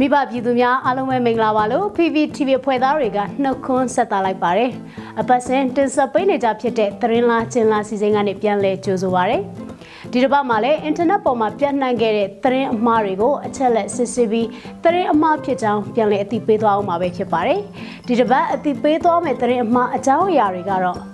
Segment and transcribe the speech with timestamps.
[0.00, 4.70] မိဘပြည်သူများအားလုံးပဲမင်္ဂလာပါလို့ PPTV ဖွဲ့သားတွေကနှုတ်ခွန်းဆက်သလိုက်ပါတယ်။
[5.20, 9.38] အပတ်စဉ်တင်ဆက်ပေးနေကြဖြစ်တဲ့သတင်းလားကျင်လားစီစဉ်ကနေပြန်လဲကြိုဆိုပါရစေ။
[10.12, 14.48] ဒီတစ်ပတ်မှာလည်းအင်တာနက်ပေါ်မှာပြန့်နှံ့ခဲ့တဲ့သတင်းအမှားတွေကိုအချက်လက်စစ်ဆေးပြီး
[14.82, 17.60] သတင်းအမှားဖြစ်ကြောင်းပြန်လည်အသိပေးသွားအောင်မှာပဲဖြစ်ပါတယ်။
[18.06, 21.11] ဒီတစ်ပတ်အသိပေးသွားမယ့်သတင်းအမှားအကြောင်းအရာတွေကတော့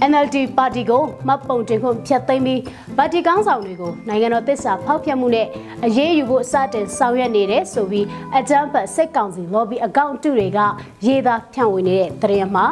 [0.00, 2.60] NLD ပါတီကိုမတ်ပုံတင်ခွင့်ဖျက်သိမ်းပြီး
[2.96, 5.46] ပါတီကောင်းဆောင်တွေကိုနိုင်ငံတော်သစ္စာဖောက်ဖျက်မှုနဲ့
[5.84, 8.06] အရေးယူဖို့စတင်ဆောင်ရွက်နေတယ်ဆိုပြီး
[8.38, 10.58] အကြမ်းဖက်စစ်ကောင်စီ lobby အကောင့်တုတွေက
[11.06, 12.66] ရေးသားဖြန့်ဝေနေတဲ့သတင်းမှာ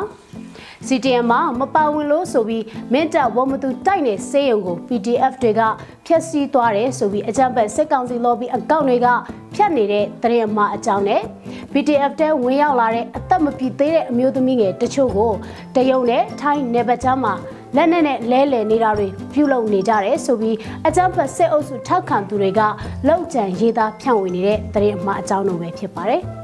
[0.87, 5.61] CTM မှာမပါဝင်လို့ဆိုပြီးမင်းတပ်ဝမသူတိုက်နေစေယုံကို PDF တွေက
[6.07, 9.07] ဖျက်ဆီးသွားတယ်ဆိုပြီးအကြမ်းဖက်စစ်ကောင်စီ lobby အကောင့်တွေက
[9.55, 11.23] ဖြတ်နေတဲ့သတင်းမှာအကြောင်းနဲ့
[11.75, 15.33] PDF တဲဝင်ရောက်လာတဲ့အသက်မပြည့်သေးတဲ့အမျိုးသမီးငယ်တချို့ကို
[15.77, 17.35] တရုံနဲ့ထိုင်းနယ်ပချမ်းမှာ
[17.77, 22.61] လက်နက်နဲ့လဲလှယ်နေတာတွေပြုလုပ်နေကြတယ်ဆိုပြီးအကြမ်းဖက်စစ်အုပ်စုထောက်ခံသူတွေက
[23.09, 26.23] လောက်ကျန်ရေးသားဖြန့်ဝေနေတဲ့သတင်းမှာအကြောင်းတို့ပဲဖြစ်ပါတယ်။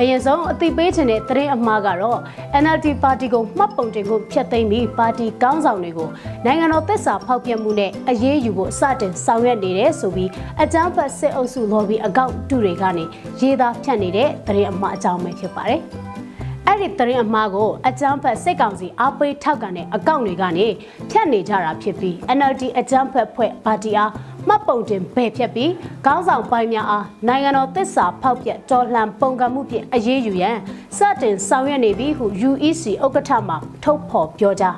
[0.00, 2.18] အရင်ဆုံးအသိပေးခြင်းတဲ့သတင်းအမှားကတော့
[2.62, 6.08] NLD ပါတီကိုမှတ်ပုံတင်ကိုဖျက်သိမ်းပြီးပါတီကောင်းဆောင်တွေကို
[6.44, 10.30] နိုင်ငံတော်သစ္စာဖောက်ပြမှုနဲ့အရေးယူဖို့စတင်ဆောင်ရွက်နေတယ်ဆိုပြီး
[10.62, 13.04] အကြမ်းဖက်စစ်အုပ်စု lobby အကောင့်တူတွေကနေ
[13.40, 15.82] ရေးသားဖြန့်နေတဲ့သတင်းအမှားအကြောင်းပဲဖြစ်ပါတယ်။
[16.66, 20.66] အဲ့ဒီသတင်းအမှားကိုအကြမ်းဖက်စစ်ကောင်စီအားပေးထောက်ကန်တဲ့အကောင့်တွေကနေ
[21.10, 24.10] ဖြတ်နေကြတာဖြစ်ပြီး NLD အကြမ်းဖက်ဖွဲ့ပါတီအား
[24.48, 25.72] မှတ်ပုံတင်ဘယ်ဖြတ်ပြီး
[26.06, 30.58] ခေါင်းဆောင်ပိုင်းများအားနိုင်ငံတော်သစ္စာဖောက်ပြတော်လှန်ပုံကံမှုဖြင့်အရေးယူရန်
[30.96, 33.54] စတင်ဆောင်ရွက်နေပြီဟု UEC ဥက္ကဋ္ဌမှ
[33.84, 34.76] ထုတ်ဖော်ပြောကြား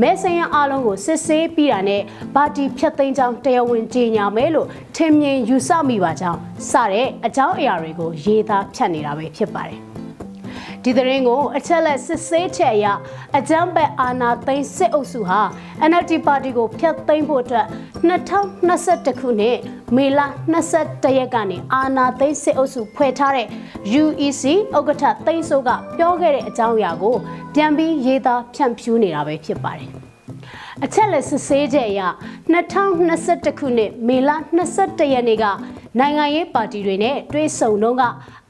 [0.00, 2.02] မဲဆင်ရအားလုံးကိုစစ်ဆေးပြီးတာနဲ့
[2.34, 6.38] ပါတီဖြတ်သိမ်းကြောင်းတရားဝင်ကြေညာမယ်လို့ထင်မြင်ယူဆမိပါကြောင်း
[6.70, 9.93] စတဲ့အကြောင်းအရာတွေကိုရေးသားဖြတ်နေတာပဲဖြစ်ပါတယ်
[10.86, 12.86] ဒီသတင်းကိုအချက်လက်စစ်ဆေးချက်အရ
[13.38, 15.40] အကြမ်းဖက်အာဏာသိမ်းစစ်အုပ်စုဟာ
[15.90, 17.66] NLD ပါတီကိုဖျက်သိမ်းဖို့အတွက်
[18.08, 19.58] 2021ခုနှစ်
[19.96, 20.20] မေလ
[20.68, 23.46] 22ရက်ကနေအာဏာသိမ်းစစ်အုပ်စုဖွဲ့ထားတဲ့
[24.02, 24.44] UEC
[24.76, 27.16] ဥက္ကဋ္ဌသိန်းစိုးကပြောခဲ့တဲ့အကြောင်းအရာကို
[27.54, 30.03] ပြန်ပြီးရေးသားဖြန့်ဖြူးနေတာပဲဖြစ်ပါတယ်
[30.84, 32.00] အချက်လက်စစ်ဆေးချက်အရ
[32.54, 34.30] 2021ခုနှစ်မေလ
[34.72, 35.44] 22ရက်နေ့က
[36.00, 38.02] နိုင်ငံရေးပါတီတွေနဲ့တွဲဆုံတော့က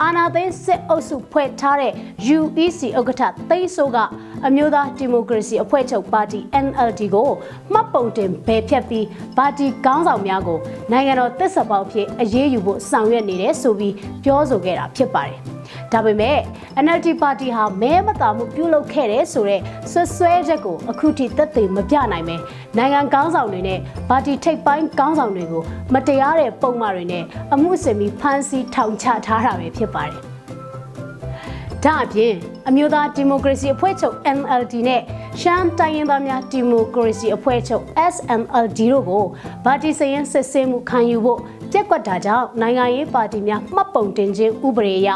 [0.02, 1.92] အာဏာသိမ်းစစ်အုပ်စုဖွဲ့ထားတဲ့
[2.36, 3.98] UEC ဥက္ကဋ္ဌသိန်းစိုးက
[4.46, 7.30] အမျိုးသားဒီမိုကရေစီအဖွဲ့ချုပ်ပါတီ NLD ကို
[7.72, 9.06] မှတ်ပုံတင်ဘယ်ဖြတ်ပြီး
[9.38, 10.58] ပါတီကောင်းဆောင်များကို
[10.92, 15.38] နိုင်ငံတော်သစ္စာပေါက်ဖြစ်အရေးယူဖို့ဆောင်ရွက်နေတယ်ဆိုပြီးပြောဆိုခဲ့တာဖြစ်ပါတယ်။
[15.94, 16.38] ဒါပေမဲ့
[16.84, 19.60] NLD ပါတီဟာမဲမတာမှုပြုလုပ်ခဲ့တဲ့ဆိုတဲ့
[19.90, 22.36] ဆွဆွဲချက်ကိုအခုထိသက်သေမပြနိုင်ပဲ
[22.76, 23.78] နိုင်ငံကောင်းဆောင်တွေနဲ့
[24.10, 25.62] ပါတီထိပ်ပိုင်းကောင်းဆောင်တွေကို
[25.94, 27.24] မတရားတဲ့ပုံမှန်တွေနဲ့
[27.54, 30.20] အမှုစင်ပြီးဖမ်းဆီးထောင်ချထားတာပဲဖြစ်ပါတယ်။
[31.84, 32.34] ဒါအပြင်
[32.68, 35.02] အမျိုးသားဒီမိုကရေစီအဖွဲ့ချုပ် NLD နဲ့
[35.40, 37.84] ရှမ်းတိုင်းရင်းသားများဒီမိုကရေစီအဖွဲ့ချုပ်
[38.14, 39.24] SNLD တို့ကို
[39.64, 41.38] ဗာတီစရင်စစ်ဆေးမှုခံယူဖို့
[41.72, 45.10] ပြက်ကွက်တာကြောင့်နိုင်ငံရေးပါတီများမှတ်ပုံတင်ခြင်းဥပဒေအရ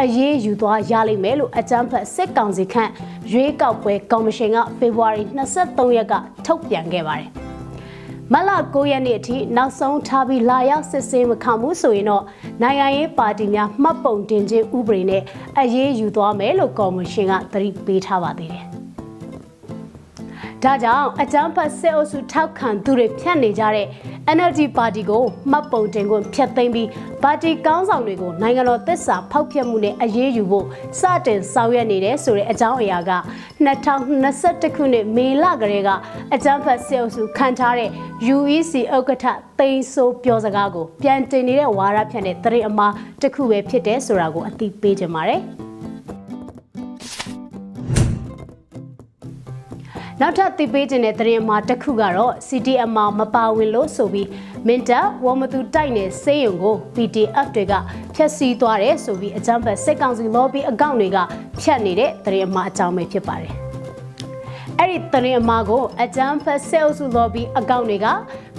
[0.00, 2.90] အရေးယူသွားရလိမ့်မယ်လို့အကြမ်းဖက်စစ်ကောင်စီခန့်
[3.32, 5.22] ရွေးကောက်ပွဲကော်မရှင်ကဖေဖော်ဝါရီ
[5.60, 6.14] 23ရက်က
[6.46, 7.30] ထုတ်ပြန်ခဲ့ပါတယ်
[8.32, 12.24] မလ9ရက်နေ့အထိနောက်ဆုံးထားပြီးလာရောက်စစ်ဆေးမခံဘူးဆိုရင်တော့
[12.62, 15.22] နိုင်ငံရေးပါတီများမှတ်ပုံတင်ခြင်းဥပဒေနဲ့
[15.58, 18.66] အရေးယူသွားမယ်လို့ကော်မရှင်ကသတိပေးထားပါသေးတယ်။
[20.64, 23.86] ဒါကြောင့်အကြမ်းဖက်စစ်အုပ်စုထောက်ခံသူတွေဖြတ်နေကြတဲ့
[24.36, 26.88] NLD ပါတီကိုမှတ်ပုံတင်ခွင့်ဖျက်သိမ်းပြီး
[27.22, 30.66] ပါတီကောင်းဆောင်တွေကိုနိုင်ငံတော်သစ္စာဖောက်ဖျက်မှုနဲ့အရေးယူဖို့
[31.00, 33.12] စတင်ဆောင်ရွက်နေတယ်ဆိုတဲ့အကြောင်းအရာက
[33.66, 35.88] 2021ခုနှစ်မေလကလေးက
[36.34, 37.90] အကြမ်းဖက်စစ်အုပ်စုခံထားတဲ့
[38.36, 39.26] UEC ဥက္ကဋ္ဌ
[39.58, 42.92] သိန်းစိုးပြောစကားကိုပြန်တင်နေတဲ့ဝါရဖြန့်တဲ့သတင်းအမှား
[43.22, 45.42] တစ်ခုပဲဖြစ်တယ်ဆိုတာကိုအသိပေးချင်ပါတယ်။
[50.22, 54.28] နောက်ထပ်သိပေးခြင်းတဲ့သတင်းမှာတစ်ခုကတော့ CTM မှာမပါဝင်လို့ဆိုပြီး
[54.66, 57.74] မင်တာဝမသူတိုက်နယ်စေယုံကို PDF တွေက
[58.14, 61.18] ဖျက်ဆီးသွားတယ်ဆိုပြီးအကြမ်းဖက်စစ်ကောင်စီ lobby အကောင့်တွေက
[61.62, 63.52] ဖျက်နေတဲ့သတင်းအမှားအကြောင်းပဲဖြစ်ပါတယ်
[64.78, 68.06] အဲ့ဒီသတင်းအမှားကိုအကြမ်းဖက်စစ်အုပ်စု lobby အကောင့်တွေက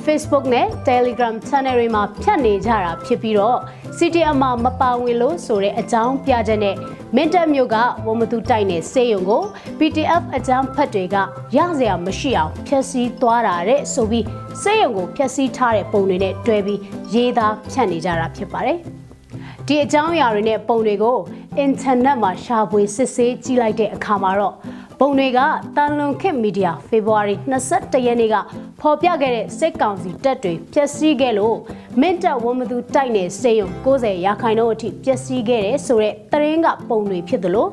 [0.06, 3.57] Facebook နဲ့ Telegram channel တွေမှာဖြတ်နေကြတာဖြစ်ပြီးတော့
[3.98, 6.75] CTM မှာမပါဝင်လို့ဆိုတဲ့အကြောင်းပြချက်နဲ့
[7.15, 7.77] မင်းတပ်မြို့က
[8.07, 9.44] ဝမသူတိုက်နယ်စေယုံကို
[9.80, 11.15] PTF အကြမ်းဖက်တွေက
[11.57, 14.25] ရစရာမရှိအောင်ဖျက်ဆီးသွားတာတဲ့ဆိုပြီး
[14.62, 16.80] စေယုံကိုဖျက်ဆီးထားတဲ့ပုံတွေနဲ့တွဲပြီး
[17.13, 18.77] ရေးသားဖြန့်နေကြတာဖြစ်ပါတယ်။
[19.68, 21.18] ဒီအကြောင်းအရာတွေနဲ့ပုံတွေကို
[21.57, 24.56] အင်တာနက်မှာရှာဖွေစစ်ဆေးကြည့်လိုက်တဲ့အခါမှာတော့
[25.03, 25.39] ပုံတွေက
[25.77, 28.36] တန်လွန်ခေတ်မီဒီယာဖေဖော်ဝါရီ22ရက်နေ့က
[28.81, 31.57] ဖော်ပြခဲ့တဲ့စစ်ကောင်စီတပ်တွေဖျက်ဆီးခဲ့လို့
[32.01, 37.68] မင်းတပ်ဝမသူတိုက်နယ်စေယုံ90ရာခိုင်နှုန်းအထိပျက်စီးခဲ့တယ်ဆိုတဲ့သတင်းကပုံတွေဖြစ်သလို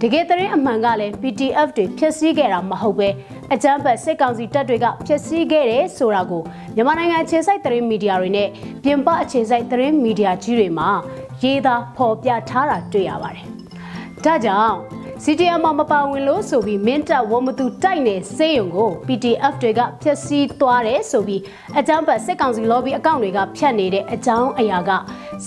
[0.00, 3.08] တကယ်သတင်းအမှန်ကလည်း PTF တွေဖျက်ဆီးခဲ့တာမဟုတ်ပဲ
[3.52, 6.42] အကြမ်းဖက်စစ်ကောင်စီတပ်တွေကဖျက်ဆီးခဲ့တယ်ဆိုတာကို
[6.76, 8.48] မြန်မာနိုင်ငံအခြေစိုက်သတင်းမီဒီယာတွေနဲ့
[8.84, 10.88] ပြင်ပအခြေစိုက်သတင်းမီဒီယာကြီးတွေမှာ
[11.42, 13.46] ရေးသားဖော်ပြထားတာတွေ့ရပါတယ်။
[14.24, 21.42] ဒါကြောင့် CDM မှာမပါဝင်လို့ဆိုပြီးမင်းတပ်ဝမသူတိုက်နေစေယုံကို PDF တွေကဖျက်ဆီးသွားတယ်ဆိုပြီး
[21.78, 24.90] အကြမ်းဖက်စစ်ကောင်စီ lobby အကောင့်တွေကဖြတ်နေတဲ့အကြောင်းအရာက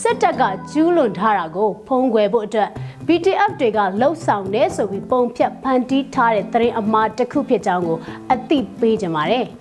[0.01, 2.69] စစ်တပ်ကကျူးလွန်ထားတာကိုဖုံးကွယ်ဖို့အတွက်
[3.07, 7.97] BTF တွေကလှုပ်ဆောင်နေဆိုပြီးပုံဖြတ်ဖန်တီးထားတဲ့သတင်းအမှားတစ်ခုဖြစ်ကြောင်းကို
[8.33, 9.47] အသိပေးကြပါတယ်။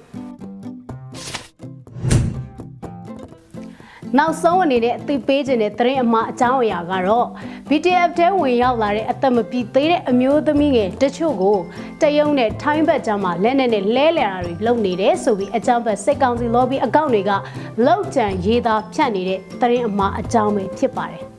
[4.16, 7.26] နောက်ဆုံးအနေနဲ့အသိပေးခြင်းတဲ့သတင်းအမှားအကြောင်းအရာကတော့
[7.69, 11.58] BTF တဲဝင်ရောက်လာတဲ့အသက်မပြည့်သေးတဲ့အမျိုးသမီးငယ်တချို့ကို
[12.02, 17.32] တယုံနဲ့ထိုင်းဘက်ကြားမှာလက်နဲ့နဲ့လဲလှယ်တာတွေလုပ်နေတယ်ဆိုပြီးအကြောင်းဘက်စစ်ကောင်စီ lobby အကောင့်တွေက
[17.87, 21.25] လောက်ကြံရေးသားဖြန့်နေတဲ့သတင်းအမှားအကြောင်းပဲဖြစ်ပါတယ်။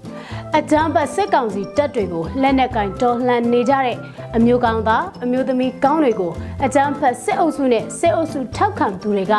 [0.57, 3.97] အကြမ်းဖက်စစ်ကောင်စီတပ်တွေကိုလက်နက်ကင်တော်လှန်နေကြတဲ့
[4.35, 6.31] အမျိုးကောင်းသားအမျိုးသမီးကောင်းတွေကို
[6.65, 9.33] အကြမ်းဖက်စစ်အုပ်စုနဲ့စစ်အုပ်စုထောက်ခံသူတွေက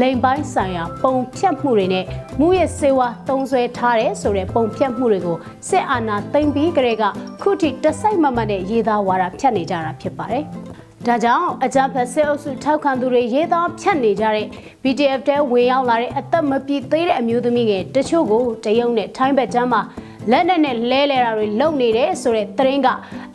[0.00, 2.04] လိန်ပိုင်းဆိုင်ရာပုံဖြတ်မှုတွေနဲ့
[2.40, 5.36] မှုရဲ့စေဝါတုံးဆွဲထားတဲ့ဆိုတဲ့ပုံဖြတ်မှုတွေကို
[5.68, 7.04] စစ်အာဏာသိမ်းပြီးကြတဲ့က
[7.42, 10.44] ခုထိတစိုက်မမတ်နဲ့ရေးသားဝါဒဖြတ်နေကြတာဖြစ်ပါတယ်။
[11.06, 14.46] ဒါကြောင့်အကြမ်းဖက်စစ်အုပ်စုထောက်ခံသူတွေရေးသားဖြတ်နေကြတဲ့
[14.82, 19.82] BTF တဲဝင်ရောက်လာတဲ့အသက်မပြည့်သေးတဲ့အမျိုးသမီးငယ်တချို့ကိုတရုံနဲ့ထိုင်းဘက်ကျမ်းမှာ
[20.30, 22.88] လက်နက်နဲ့လဲလဲတာတွေလုပ်နေတယ်ဆိုတဲ့သတင်းက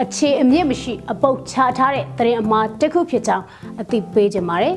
[0.03, 3.45] အခြေအမြင့်မရှိအပုတ်ချထားတဲ့သတင်းအမှားတစ်ခုဖြစ်ကြောင်း
[3.81, 4.75] အသိပေးကြပါတယ်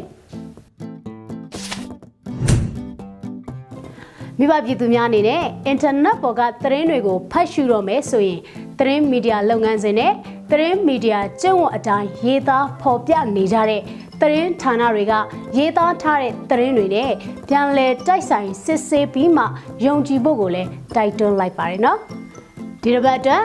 [4.38, 8.40] မိဘပြည်သူများအနေနဲ့အင်တာနက်ပေါ်ကသတင်းတွေကိုဖတ်ရှုတော့မယ်ဆိုရင်
[8.78, 10.12] သတင်းမီဒီယာလုပ်ငန်းစဉ်နဲ့
[10.52, 13.82] သတင်းမီဒီယာကျင့်ဝတ်အတိုင်းရေးသားဖော်ပြနေကြတဲ့
[14.20, 15.12] သတင်းဌာနတွေက
[15.56, 17.10] ရေးသားထားတဲ့သတင်းတွေနဲ့
[17.49, 19.44] ပြန်လည်တိုက်ဆိုင်စစ်ဆေးပြီးမှ
[19.84, 21.99] ယုံကြည်ဖို့ကိုလည်းတိုက်တွန်းလိုက်ပါတယ်နော်
[22.82, 23.43] ဒီတစ်ပတ်အတွက်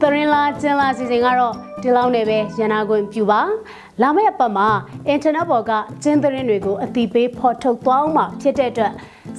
[0.00, 3.40] သတင်းလာကျင်းလာစီစဉ်ကတော့ဒီလောက်နဲ့ပဲရန်နာခွင့်ပြုပါ
[4.02, 4.68] လာမယ့်အပတ်မှာ
[5.08, 8.92] အင်တာနက်ပေါ်ကကျင်းသတင်းတွေကိုအတိပေးဖော်ထုတ်သွားအောင်မှဖြစ်တဲ့အတွက်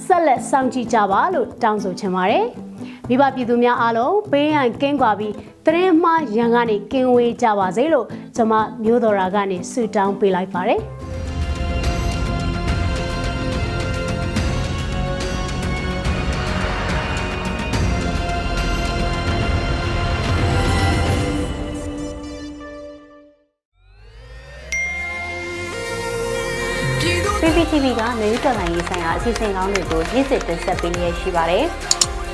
[0.06, 2.46] ဆက်လက်စောင့်ကြည့်ကြပါလို့တောင်းဆိုချင်ပါတယ်
[3.08, 5.34] မိဘပြည်သူများအားလုံးပေးရန်ကင်းကွာပြီး
[5.66, 8.06] သတင်းမှားရန်ကနေကင်းဝေးကြပါစေလို့
[8.36, 10.80] ကျွန်မမျိုးတော်ရာကနေဆုတောင်းပေးလိုက်ပါတယ်။
[27.40, 31.66] PPTV ကမျိုးတော်လိုင်းရေးဆိုင်ရာအစီအစဉ်ကောင်းတွေကိုရည်စည်တင်ဆက်ပေးနေရရှိပါတယ်။